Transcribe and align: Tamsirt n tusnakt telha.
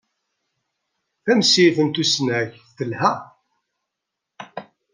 Tamsirt 1.23 1.77
n 1.85 1.87
tusnakt 1.89 2.61
telha. 2.77 3.13